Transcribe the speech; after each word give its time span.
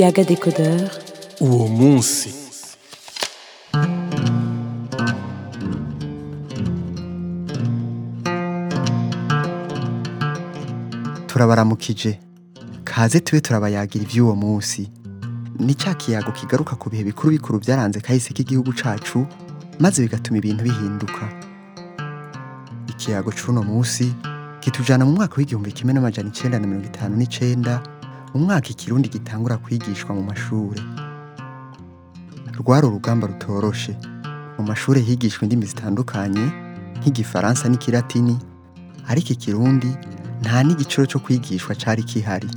Yaga 0.00 0.22
Décodeur, 0.30 0.88
uwo 1.44 1.66
munsi 1.78 2.28
turabaramukije 11.26 12.18
kaze 12.84 13.20
tube 13.20 13.40
turabayagira 13.40 14.04
ivy'uwo 14.04 14.34
munsi. 14.36 14.90
Ni 15.58 15.74
ca 15.74 15.94
kiyago 15.94 16.32
kigaruka 16.32 16.76
ku 16.76 16.90
bihe 16.90 17.04
bikuru 17.04 17.30
bikuru 17.32 17.58
vyaranze 17.58 18.00
kahise 18.00 18.32
k'igihugu 18.34 18.72
cacu 18.72 19.26
maze 19.78 20.02
bigatuma 20.02 20.38
ibintu 20.38 20.64
bihinduka. 20.64 21.28
Ikiyago 22.88 23.30
c'uno 23.32 23.62
munsi 23.62 24.12
kitujana 24.60 25.04
mu 25.04 25.12
mwaka 25.12 25.36
w'igihumbi 25.38 25.72
kimwe 25.72 25.92
n'amajana 25.94 26.28
icenda 26.28 26.58
na 26.58 26.66
mirongo 26.66 26.86
itanu 26.86 27.16
n'icenda 27.16 27.82
mu 28.34 28.40
mwaka 28.40 28.68
ikirundi 28.68 29.08
gitangura 29.08 29.56
kwigishwa 29.56 30.14
mu 30.14 30.22
mashure. 30.22 30.80
Rwari 32.58 32.86
urugamba 32.86 33.26
rutoroshe. 33.26 33.96
Mu 34.58 34.64
mashure 34.66 35.00
higishwa 35.00 35.42
indimi 35.42 35.66
zitandukanye 35.66 36.44
nk'igifaransa 36.98 37.68
n'ikilatini 37.68 38.38
ariko 39.08 39.28
ikirundi 39.32 39.90
nta 40.40 40.62
n'igiciro 40.64 41.06
cyo 41.06 41.18
kwigishwa 41.20 41.74
cari 41.74 42.02
kihari. 42.02 42.50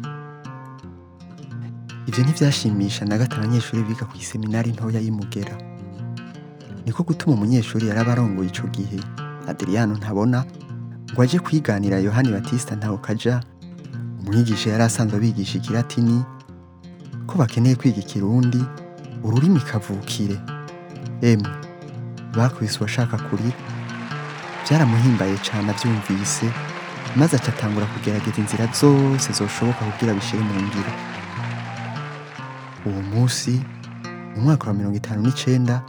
Ivyo 2.08 2.24
ntivyashimisha 2.24 3.06
na 3.06 3.18
gato 3.18 3.36
abanyeshuri 3.38 3.84
biga 3.84 4.06
ku 4.06 4.14
iseminari 4.18 4.72
ntoya 4.72 5.00
y'imugera 5.02 5.56
niko 6.86 7.04
gutuma 7.04 7.34
umunyeshuri 7.36 7.88
yari 7.88 8.00
abarongoye 8.00 8.50
ico 8.50 8.68
gihe. 8.68 9.00
Adriyano 9.48 9.94
ntabona 9.98 10.46
ngo 11.14 11.22
aje 11.22 11.40
kwiganira 11.40 11.98
yohani 12.00 12.30
batista 12.32 12.76
ntaho 12.76 12.98
kaja 12.98 13.42
umwigisha 14.28 14.70
yari 14.70 14.84
asanzwe 14.84 15.18
abigisha 15.18 15.58
ikilatini 15.58 16.24
ko 17.28 17.34
bakeneye 17.38 17.76
kwiga 17.76 18.00
ikirundi 18.02 18.62
ururimi 19.24 19.60
kavukire. 19.60 20.38
Emwe 21.22 21.50
bakubise 22.38 22.78
uwashaka 22.80 23.18
kurira. 23.18 23.58
Vyaramuhimbaye 24.68 25.38
cane 25.46 25.70
avyumvise 25.72 26.46
maze 27.16 27.36
aca 27.38 27.50
atangura 27.54 27.86
kugerageza 27.86 28.38
inzira 28.42 28.66
zose 28.80 29.34
zoshoboka 29.34 29.86
kugira 29.86 30.14
bishire 30.14 30.44
mu 30.44 30.54
ngiro. 30.62 30.94
Uwo 32.86 33.02
munsi 33.02 33.62
mu 34.36 34.42
mwaka 34.42 34.68
wa 34.68 34.74
mirongo 34.74 34.98
itanu 34.98 35.22
n'icenda 35.22 35.82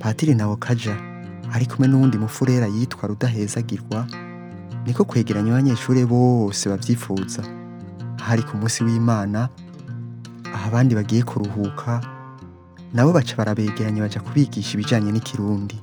patiri 0.00 0.34
nawo 0.34 0.56
kaja 0.56 0.94
ari 1.54 1.66
kumwe 1.66 1.88
n'uwundi 1.88 2.18
mufurera 2.18 2.66
yitwa 2.66 3.08
rudahezagirwa 3.08 4.06
niko 4.86 5.04
kwegeranya 5.04 5.50
abanyeshure 5.52 6.04
bose 6.06 6.68
bavyifuza. 6.68 7.42
Hari 8.28 8.42
ku 8.44 8.56
munsi 8.60 8.84
w'imana 8.84 9.48
aho 10.54 10.64
abandi 10.68 10.92
bagiye 10.94 11.22
kuruhuka 11.24 12.00
nabo 12.94 13.12
baca 13.12 13.34
barabegeranya 13.36 14.02
baja 14.04 14.20
kubigisha 14.20 14.74
ibijanye 14.76 15.12
n'ikirundi. 15.12 15.76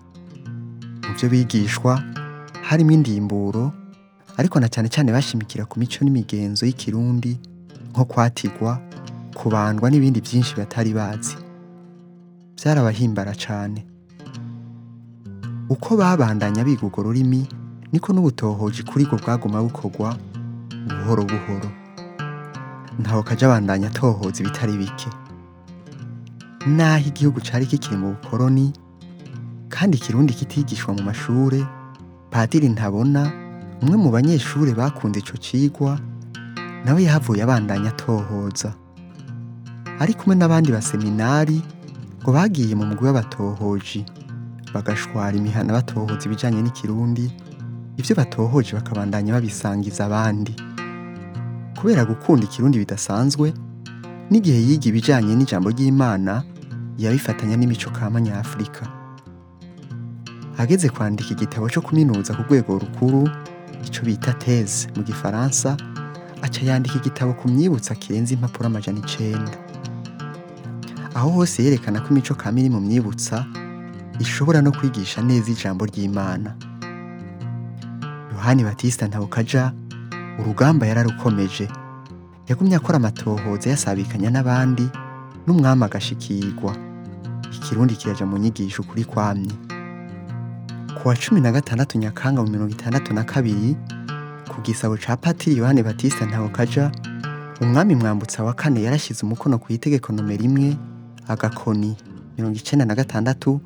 Mu 1.05 1.11
vyo 1.17 1.27
bigishwa 1.29 2.01
harimo 2.67 2.91
indimburo 2.97 3.71
ariko 4.37 4.59
na 4.59 4.67
cyane 4.69 4.89
cyane 4.89 5.11
bashimikira 5.11 5.65
ku 5.65 5.79
mico 5.79 6.01
n'imigenzo 6.05 6.65
y'ikirundi 6.65 7.37
nko 7.93 8.03
kwatigwa 8.05 8.81
kubandwa 9.37 9.89
n'ibindi 9.89 10.19
byinshi 10.21 10.55
batari 10.57 10.93
bazi. 10.93 11.37
Byarabahimbara 12.57 13.33
cyane 13.37 13.85
uko 15.69 15.97
babandanya 15.97 16.63
biga 16.65 16.85
urwo 16.85 17.03
rurimi 17.09 17.41
niko 17.91 18.13
n'ubutohoji 18.13 18.83
kuri 18.83 19.05
bwo 19.05 19.17
bwaguma 19.21 19.61
bukorwa 19.65 20.17
buhoro 20.89 21.23
buhoro. 21.25 21.69
Ntaho 22.99 23.23
kaja 23.23 23.45
abandanya 23.47 23.87
atohoza 23.87 24.39
ibitari 24.43 24.77
bike. 24.77 25.09
Naho 26.65 27.05
igihugu 27.07 27.41
cari 27.41 27.65
kikiri 27.65 27.97
mu 27.97 28.07
bukoroni 28.15 28.73
kandi 29.69 29.97
ikirundi 29.97 30.33
kitigishwa 30.33 30.93
mu 30.93 31.03
mashure 31.03 31.61
padiri 32.31 32.69
ntabona 32.69 33.31
umwe 33.81 33.97
mu 33.97 34.09
banyeshure 34.11 34.73
bakunze 34.73 35.19
ico 35.19 35.37
cigwa 35.37 35.99
nawe 36.85 37.03
yahavuye 37.03 37.43
abandanya 37.43 37.89
atohoza 37.93 38.73
ari 39.99 40.13
kumwe 40.13 40.35
n'abandi 40.35 40.71
baseminari 40.71 41.61
ngo 42.23 42.29
bagiye 42.33 42.73
mu 42.75 42.85
mugwi 42.89 43.05
w'abatohoji 43.07 44.01
bagashwara 44.73 45.37
imihana 45.37 45.73
batohoza 45.77 46.25
ibijanye 46.25 46.61
n'ikirundi 46.65 47.25
ivyo 47.99 48.13
batohoje 48.15 48.73
bakabandanya 48.75 49.33
babisangiza 49.37 50.05
abandi. 50.09 50.53
Kubera 51.79 52.05
gukunda 52.05 52.45
ikirundi 52.45 52.77
bidasanzwe 52.79 53.53
n'igihe 54.29 54.59
yiga 54.67 54.87
ibijanye 54.89 55.35
n'ijambo 55.35 55.69
ry'imana 55.69 56.43
yabifatanya 56.97 57.55
n'imico 57.57 57.89
kama 57.91 58.21
nyafurika 58.21 58.87
ageze 60.57 60.89
kwandika 60.89 61.29
igitabo 61.35 61.69
co 61.69 61.81
kuminuza 61.81 62.33
ku 62.33 62.41
rwego 62.47 62.79
rukuru 62.79 63.29
ico 63.85 64.01
bita 64.05 64.33
teze 64.33 64.87
mu 64.95 65.03
gifaransa 65.03 65.77
aca 66.41 66.61
yandika 66.65 66.95
igitabo 66.97 67.33
ku 67.33 67.47
myibutsa 67.51 67.95
kirenze 67.95 68.33
impapuro 68.33 68.67
amajana 68.67 68.99
icenda. 68.99 69.57
Aho 71.15 71.29
hose 71.29 71.63
yerekana 71.63 72.01
ko 72.01 72.07
imico 72.11 72.35
kama 72.35 72.59
iri 72.59 72.69
mu 72.69 72.79
myibutsa 72.81 73.45
ishobora 74.19 74.61
no 74.61 74.71
kwigisha 74.71 75.21
neza 75.21 75.51
ijambo 75.51 75.85
ry'imana. 75.85 76.55
Yohani 78.33 78.63
batista 78.63 79.07
ntawukaja 79.07 79.71
urugamba 80.39 80.87
yararukomeje. 80.87 81.67
Yagumye 82.47 82.75
akora 82.75 82.97
amatohoza 82.97 83.69
yasabikanya 83.69 84.29
n'abandi 84.29 84.85
n'umwami 85.47 85.83
agashikirwa. 85.83 86.75
Ikirundi 87.55 87.95
kiraja 87.95 88.25
mu 88.25 88.37
nyigisho 88.37 88.81
ukuri 88.81 89.05
kwamye. 89.05 89.51
Ku 90.95 91.07
wa 91.07 91.15
cumi 91.15 91.41
na 91.41 91.51
gatandatu 91.51 91.97
nyakanga 91.97 92.41
mu 92.43 92.49
mirongo 92.49 92.71
itandatu 92.71 93.13
na 93.13 93.23
kabiri 93.23 93.75
ku 94.49 94.61
gisabo 94.61 94.97
ca 94.97 95.17
patiri 95.17 95.57
yohani 95.57 95.83
batista 95.83 96.25
ntawukaja 96.25 96.91
umwami 97.61 97.95
mwambutsa 97.95 98.43
wa 98.43 98.53
kane 98.53 98.81
yarashize 98.83 99.25
umukono 99.25 99.57
ku 99.59 99.73
itegeko 99.73 100.13
nomero 100.13 100.43
imwe 100.43 100.77
agakoni 101.27 101.97
mirongo 102.37 102.55
icenda 102.57 102.85
na 102.85 102.95
gatandatu 102.95 103.61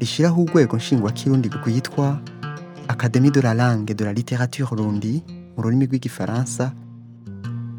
rishiraho 0.00 0.42
urwego 0.42 0.76
nshingwakirundi 0.76 1.48
rwitwa 1.48 2.20
académie 2.88 3.30
de 3.30 3.40
la 3.42 3.54
langue 3.54 3.94
de 3.94 4.04
la 4.04 4.12
littérature 4.12 4.76
rundi 4.76 5.22
mu 5.56 5.58
rurimi 5.62 5.84
rw'igifaransa 5.88 6.72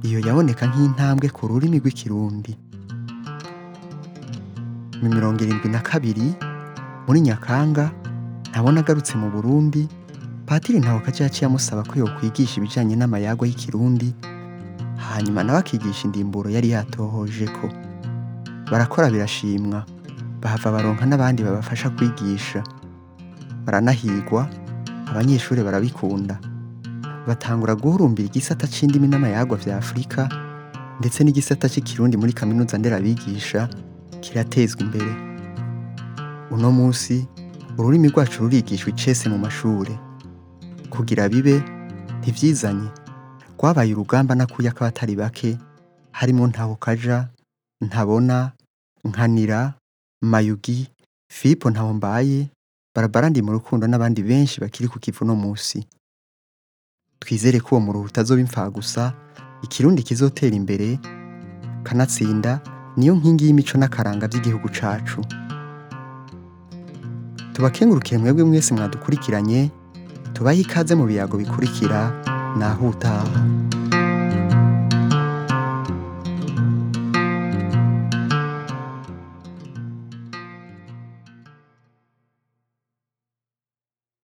iyo 0.04 0.20
yaboneka 0.20 0.68
nk'intambwe 0.68 1.28
ku 1.32 1.48
rurimi 1.48 1.78
rw'ikirundi. 1.80 2.54
Mu 5.02 5.08
mirongo 5.10 5.40
irindwi 5.44 5.70
na 5.72 5.80
kabiri 5.84 6.28
muri 7.08 7.20
nyakanga 7.22 7.92
ntabona 8.52 8.80
agarutse 8.84 9.16
mu 9.20 9.28
burundi 9.32 9.88
patiri 10.48 10.80
ntawe 10.80 11.00
kaca 11.04 11.24
yaciye 11.28 11.48
amusaba 11.48 11.84
ko 11.88 12.00
yokwigisha 12.00 12.60
ibijanye 12.60 12.96
n'amayagwa 12.96 13.48
y'ikirundi 13.48 14.10
hanyuma 15.10 15.44
nawe 15.44 15.60
akigisha 15.60 16.06
indimburo 16.08 16.48
yari 16.52 16.70
yatohoje 16.76 17.48
ko. 17.58 17.68
Barakora 18.72 19.12
birashimwa 19.12 19.84
bahava 20.42 20.72
baronka 20.72 21.04
n'abandi 21.08 21.44
babafasha 21.44 21.90
kwigisha. 21.96 22.64
Baranahigwa 23.66 24.48
abanyeshuri 25.12 25.64
barabikunda. 25.64 26.40
Batangura 27.28 27.76
guhurumbira 27.76 28.28
igisata 28.28 28.68
c'indimi 28.68 29.08
n'amayagwa 29.08 29.58
vya 29.58 29.78
afurika 29.78 30.30
ndetse 31.00 31.24
n'igisata 31.24 31.70
c'ikirundi 31.70 32.18
muri 32.18 32.34
kaminuza 32.34 32.78
nderabigisha 32.78 33.70
kiratezwa 34.22 34.82
imbere. 34.82 35.12
Uno 36.52 36.72
munsi 36.72 37.28
ururimi 37.78 38.08
rwacu 38.10 38.44
rurigishwa 38.44 38.90
icese 38.90 39.30
mu 39.30 39.38
mashure. 39.38 40.00
Kugira 40.90 41.30
bibe 41.30 41.64
ntivyizanye. 42.20 42.90
Rwabaye 43.58 43.94
urugamba 43.94 44.36
nakuya 44.36 44.72
k'abatari 44.72 45.16
bake 45.16 45.58
harimo 46.12 46.48
ntaho 46.48 46.76
kaja 46.76 47.28
ntabona 47.82 48.52
nkanira 49.04 49.74
mayugi 50.22 50.88
filipo 51.32 51.70
ntahombaye 51.70 52.48
barabara 52.96 53.30
ndi 53.30 53.42
mu 53.42 53.52
rukundo 53.52 53.88
n'abandi 53.88 54.22
benshi 54.24 54.60
bakiri 54.62 54.88
ku 54.88 55.00
kivu 55.00 55.26
no 55.26 55.36
munsi. 55.36 55.88
Twizere 57.24 57.60
ko 57.64 57.76
uwo 57.76 57.80
muruhu 57.86 58.06
utazoba 58.12 58.42
imfagusa 58.44 59.14
ikirundi 59.64 60.04
kizotera 60.04 60.56
imbere 60.56 61.00
kanatsinda 61.88 62.60
niyo 62.98 63.16
nkingi 63.16 63.46
y'imico 63.48 63.78
n'akaranga 63.80 64.28
by'igihugu 64.28 64.68
cacu. 64.70 65.22
Tubakengurukire 67.54 68.18
mwebwe 68.18 68.44
mwese 68.44 68.74
mwadukurikiranye 68.74 69.72
tubahe 70.34 70.60
ikaze 70.62 70.96
mu 70.96 71.06
biyago 71.06 71.38
bikurikira 71.38 72.12
naho 72.60 72.88
utaha. 72.90 73.40